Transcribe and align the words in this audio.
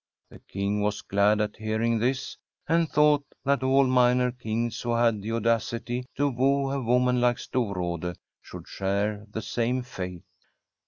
The 0.31 0.39
King 0.39 0.81
was 0.81 1.03
glad 1.03 1.39
at 1.41 1.57
hearing 1.57 1.99
this, 1.99 2.35
and 2.67 2.89
thought 2.89 3.23
that 3.45 3.61
all 3.61 3.85
minor 3.85 4.31
kings 4.31 4.81
who 4.81 4.95
had 4.95 5.21
the 5.21 5.31
audacity 5.33 6.07
to 6.17 6.27
woo 6.27 6.71
a 6.71 6.81
woman 6.81 7.21
like 7.21 7.37
Stor 7.37 7.75
rade 7.75 8.15
should 8.41 8.67
share 8.67 9.27
the 9.29 9.43
same 9.43 9.83
fate. 9.83 10.23